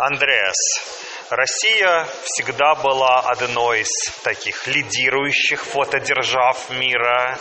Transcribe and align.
Андреас, 0.00 0.56
Россия 1.28 2.06
всегда 2.24 2.74
была 2.74 3.20
одной 3.20 3.80
из 3.82 3.90
таких 4.22 4.66
лидирующих 4.66 5.62
фотодержав 5.62 6.70
мира. 6.70 7.38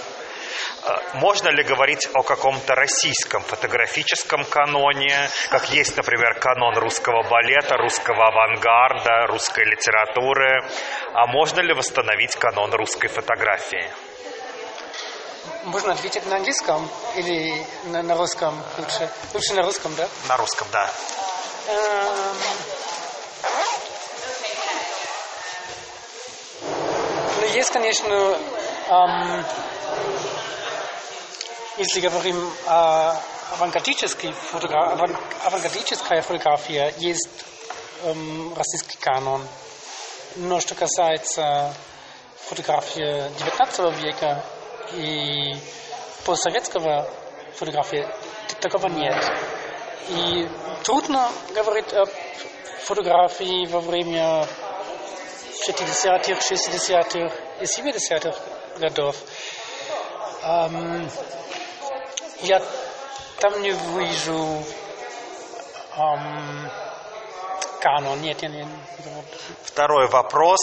Э, 0.83 0.97
Можно 1.13 1.49
ли 1.49 1.63
говорить 1.63 2.09
о 2.13 2.21
каком-то 2.21 2.75
российском 2.75 3.41
фотографическом 3.43 4.43
каноне, 4.43 5.29
как 5.49 5.69
есть, 5.69 5.95
например, 5.95 6.37
канон 6.39 6.77
русского 6.77 7.23
балета, 7.23 7.77
русского 7.77 8.27
авангарда, 8.27 9.27
русской 9.27 9.63
литературы? 9.63 10.61
А 11.13 11.27
можно 11.27 11.61
ли 11.61 11.73
восстановить 11.73 12.35
канон 12.35 12.73
русской 12.73 13.07
фотографии? 13.07 13.89
Можно 15.63 15.93
ответить 15.93 16.25
на 16.25 16.35
английском 16.35 16.89
или 17.15 17.65
на, 17.85 18.03
на 18.03 18.17
русском 18.17 18.61
лучше? 18.77 19.09
Лучше 19.33 19.53
на 19.53 19.63
русском, 19.63 19.95
да? 19.95 20.07
На 20.27 20.35
русском, 20.37 20.67
да. 20.73 20.89
Эм, 21.69 22.35
Ну, 27.41 27.45
есть, 27.53 27.71
конечно, 27.71 28.37
эм, 28.89 29.45
если 31.77 32.01
говорим 32.01 32.51
о 32.65 33.15
авангардической 33.53 34.31
фотогра- 34.31 34.93
аван- 34.93 35.15
авангардическая 35.45 36.21
фотография, 36.21 36.93
есть 36.97 37.29
эм, 38.03 38.53
российский 38.55 38.97
канон. 38.97 39.47
Но 40.37 40.59
что 40.59 40.73
касается 40.75 41.73
фотографии 42.47 43.29
19 43.37 43.91
века 43.91 44.43
и 44.93 45.55
постсоветского 46.25 47.07
фотографии, 47.55 48.07
такого 48.59 48.87
нет. 48.87 49.15
И 50.07 50.49
трудно 50.83 51.29
говорить 51.53 51.93
о 51.93 52.05
фотографии 52.83 53.67
во 53.67 53.79
время 53.81 54.47
50-х, 55.67 56.39
60-х 56.39 57.35
и 57.59 57.65
70-х 57.65 58.39
годов. 58.79 59.15
Эм, 60.43 61.09
я 62.41 62.61
там 63.39 63.61
не 63.61 63.71
вижу 63.71 64.63
эм, 65.97 66.71
канон. 67.81 68.21
Нет, 68.21 68.41
я 68.41 68.49
не... 68.49 68.67
Второй 69.63 70.07
вопрос. 70.07 70.59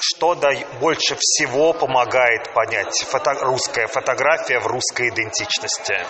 Что 0.00 0.34
да, 0.34 0.50
больше 0.80 1.16
всего 1.18 1.72
помогает 1.72 2.52
понять 2.52 3.04
фото- 3.08 3.38
русская 3.44 3.86
фотография 3.86 4.58
в 4.58 4.66
русской 4.66 5.08
идентичности? 5.08 6.04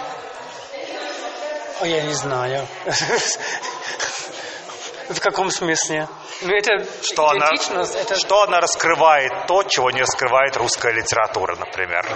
О, 1.81 1.87
я 1.87 2.03
не 2.03 2.15
знаю. 2.15 2.67
В 5.09 5.21
каком 5.21 5.51
смысле? 5.51 6.09
Ну, 6.43 6.55
это 6.55 6.87
Что 7.03 7.29
она, 7.29 7.49
это... 7.53 8.17
что 8.17 8.43
она 8.43 8.61
раскрывает 8.61 9.47
то, 9.47 9.63
чего 9.65 9.91
не 9.91 10.01
раскрывает 10.01 10.57
русская 10.57 10.93
литература, 10.93 11.57
например? 11.57 12.07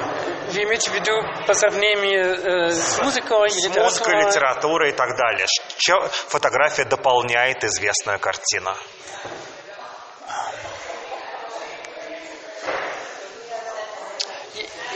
Вы 0.52 0.62
имеете 0.64 0.90
в 0.90 0.94
виду 0.94 1.12
по 1.46 1.52
сравнению 1.54 2.68
э, 2.68 2.70
с 2.72 2.98
музыкой, 3.02 3.50
С 3.50 3.68
музыкой, 3.68 4.24
литературой 4.24 4.90
и 4.90 4.92
так 4.92 5.16
далее. 5.16 5.46
Чем 5.76 6.00
фотография 6.08 6.84
дополняет 6.84 7.62
известную 7.62 8.18
картину? 8.18 8.74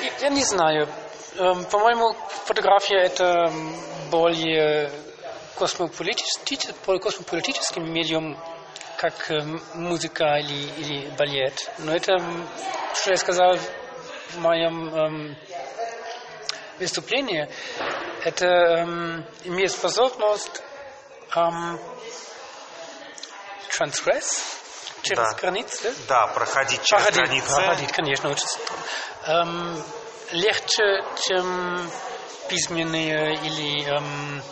Я- 0.02 0.12
Я 0.20 0.28
не 0.30 0.44
знаю. 0.44 0.88
Эм, 1.38 1.64
По-моему, 1.66 2.14
фотография 2.47 2.98
это 3.00 3.50
более 4.12 4.92
космополитический, 5.56 6.58
более 6.84 7.00
космополитический 7.00 7.80
медиум, 7.82 8.38
как 8.98 9.30
эм, 9.30 9.60
музыка 9.74 10.36
или, 10.36 10.70
или 10.80 11.10
балет. 11.16 11.54
Но 11.78 11.92
это, 11.94 12.19
что 12.94 13.10
я 13.10 13.16
сказал 13.16 13.56
в 13.56 14.38
моем 14.38 14.94
эм, 14.94 15.37
выступлении, 16.78 17.48
это 18.22 18.47
эм, 18.47 19.25
имеет 19.44 19.72
способность 19.72 20.62
эм, 21.34 21.81
transgress 23.70 24.42
через 25.03 25.32
Да. 25.32 25.38
границы. 25.41 25.94
Да, 26.06 26.26
проходить 26.28 26.82
через 26.82 27.04
Проходить, 27.04 27.28
границы. 27.28 27.54
проходить, 27.54 27.92
конечно, 27.92 28.31
очень 28.31 28.47
эм, 29.26 29.82
легче, 30.32 31.03
чем 31.26 31.91
письменные 32.49 33.34
или 33.34 33.87
эм, 33.88 34.43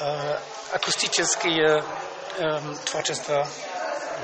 э, 0.00 0.38
акустические 0.72 1.84
эм, 2.38 2.76
творчества. 2.84 3.46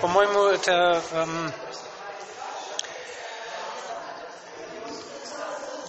По-моему, 0.01 0.45
это 0.47 1.03
эм, 1.13 1.53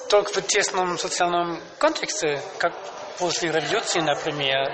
только 0.10 0.40
в 0.40 0.48
тесном 0.48 0.98
социальном 0.98 1.62
контексте, 1.78 2.42
как 2.58 2.74
после 3.18 3.50
революции, 3.52 4.00
например, 4.02 4.72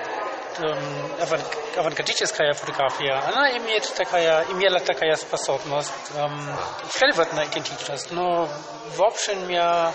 эм, 0.60 0.78
аванг- 1.20 1.78
авангардическая 1.78 2.54
фотография, 2.54 3.14
она 3.14 3.58
имеет 3.58 3.92
такая, 3.96 4.44
имела 4.52 4.80
такая 4.80 5.16
способность 5.16 5.92
эм, 6.16 6.56
вкладывать 6.90 7.34
на 7.34 7.46
идентичность, 7.46 8.12
но 8.12 8.50
в 8.96 9.02
общем 9.04 9.48
я 9.50 9.94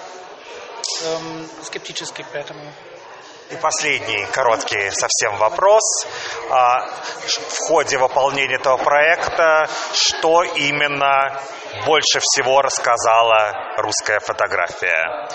эм, 1.05 1.49
скептически 1.63 2.23
к 2.23 2.35
этому. 2.35 2.61
И 3.51 3.55
последний 3.57 4.27
короткий 4.33 4.91
совсем 4.91 5.37
вопрос. 5.39 5.83
А, 6.51 6.81
В 7.49 7.59
ходе 7.69 7.97
выполнения 7.99 8.57
этого 8.57 8.77
проекта, 8.77 9.69
что 9.93 10.43
именно 10.43 11.41
больше 11.87 12.19
всего 12.21 12.61
рассказала 12.63 13.75
русская 13.77 14.19
фотография? 14.19 15.29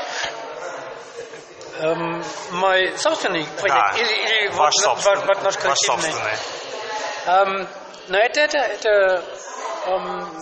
Эм, 1.79 2.23
мой 2.51 2.97
собственный 2.97 3.45
проект 3.59 3.75
Да, 3.75 3.93
или, 3.97 4.13
или 4.13 4.47
ваш 4.49 4.73
вот- 4.75 4.83
собственный. 4.83 5.25
вот 5.25 5.43
наш 5.43 5.55
Ваш 5.63 5.77
собственный. 5.79 6.33
Эм, 7.27 7.67
но 8.09 8.17
это, 8.17 8.41
это, 8.41 8.57
это, 8.57 9.23
эм, 9.85 10.37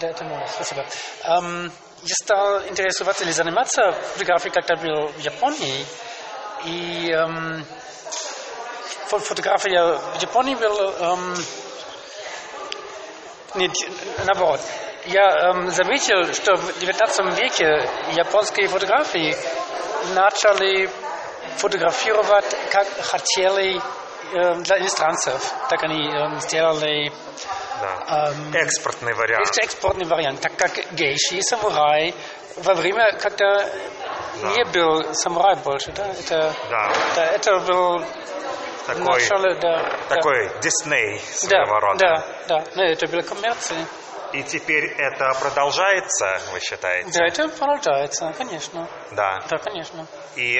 да, 0.00 0.08
это 0.08 0.24
мое, 0.24 0.46
спасибо. 0.46 0.84
Эм, 1.24 1.72
я 2.02 2.14
стал 2.22 2.62
интересоваться 2.68 3.24
или 3.24 3.32
заниматься 3.32 3.92
фотографией, 3.92 4.52
когда 4.52 4.76
был 4.76 5.08
в 5.08 5.18
Японии. 5.18 5.86
И 6.64 7.10
фо- 9.08 9.18
фотография 9.18 9.94
в 9.94 10.22
Японии 10.22 10.54
была... 10.54 10.92
эм, 11.12 11.34
нет, 13.54 13.72
наоборот. 14.26 14.60
Я 15.06 15.50
эм, 15.50 15.70
заметил, 15.70 16.32
что 16.34 16.56
в 16.56 16.78
19 16.78 17.38
веке 17.38 17.88
японские 18.12 18.68
фотографии 18.68 19.34
начали 20.14 20.90
фотографировать, 21.56 22.56
как 22.70 22.86
хотели 23.02 23.80
эм, 24.34 24.62
для 24.62 24.78
иностранцев. 24.78 25.52
Так 25.70 25.82
они 25.84 26.08
эм, 26.08 26.40
сделали 26.40 27.12
Да. 27.80 28.28
эм, 28.30 28.54
Экспортный 28.54 29.14
вариант. 29.14 29.48
это 29.50 29.62
экспортный 29.62 30.06
вариант, 30.06 30.40
так 30.40 30.56
как 30.56 30.72
гейши 30.92 31.36
и 31.36 31.42
самурай 31.42 32.14
во 32.56 32.74
время, 32.74 33.12
когда 33.18 33.64
не 34.42 34.64
был 34.72 35.14
самурай 35.14 35.56
больше, 35.56 35.92
да, 35.92 36.06
это, 36.08 36.52
Да. 36.70 36.92
да, 37.14 37.26
это 37.32 37.58
был 37.60 38.04
Такой, 38.86 39.04
начало, 39.04 39.54
да, 39.60 39.90
такой 40.08 40.50
Дисней 40.62 41.20
да, 41.20 41.64
своего 41.64 41.80
да, 41.80 41.80
рода. 41.80 41.98
да, 41.98 42.24
да, 42.60 42.64
ну, 42.76 42.82
это 42.82 43.06
была 43.08 43.22
коммерция. 43.22 43.84
И 44.32 44.42
теперь 44.42 44.84
это 44.98 45.32
продолжается, 45.40 46.40
вы 46.52 46.60
считаете? 46.60 47.10
Да, 47.18 47.26
это 47.26 47.48
продолжается, 47.48 48.34
конечно, 48.36 48.88
Да. 49.12 49.38
да, 49.48 49.56
конечно. 49.58 50.06
И 50.34 50.58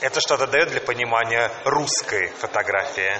это 0.00 0.20
что-то 0.20 0.46
дает 0.46 0.68
для 0.70 0.80
понимания 0.80 1.50
русской 1.64 2.28
фотографии. 2.28 3.12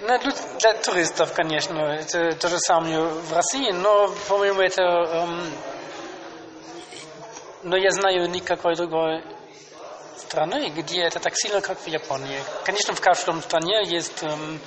Ну, 0.00 0.18
для, 0.18 0.32
для 0.58 0.74
туристов, 0.74 1.32
конечно, 1.32 1.78
это 1.78 2.32
то 2.36 2.48
же 2.48 2.58
самое 2.58 3.00
в 3.00 3.32
России, 3.32 3.70
но, 3.70 4.12
по-моему, 4.28 4.60
это... 4.60 4.82
эм, 4.82 5.52
но 7.62 7.76
я 7.78 7.90
знаю 7.90 8.28
никакой 8.28 8.76
другой 8.76 9.24
страны, 10.18 10.68
где 10.68 11.02
это 11.02 11.18
так 11.18 11.32
сильно, 11.34 11.62
как 11.62 11.78
в 11.78 11.86
Японии. 11.86 12.40
Конечно, 12.64 12.94
в 12.94 13.00
каждом 13.00 13.40
стране 13.42 13.84
есть 13.86 14.22
эм, 14.22 14.60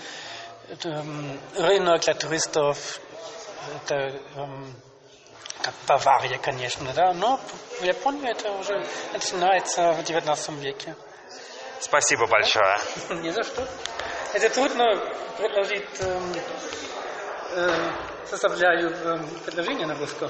эм, 0.83 1.39
рынок 1.55 2.01
для 2.01 2.15
туристов, 2.15 2.99
это 3.75 3.95
эм, 4.35 4.73
как 5.61 5.75
Бавария, 5.87 6.39
конечно, 6.39 6.91
да, 6.95 7.13
но 7.13 7.39
в 7.79 7.83
Японии 7.83 8.31
это 8.31 8.51
уже 8.51 8.83
начинается 9.13 9.93
в 9.93 10.03
19 10.03 10.49
веке. 10.61 10.95
Спасибо 11.79 12.25
большое. 12.25 12.77
Не 13.21 13.31
за 13.31 13.43
что. 13.43 13.67
Это 14.31 14.47
трудно 14.53 14.85
предложить, 15.37 16.01
эм, 16.01 16.33
э, 17.55 17.91
составляю 18.29 18.91
эм, 18.91 19.27
предложение 19.43 19.87
на 19.87 19.95
русском. 19.95 20.29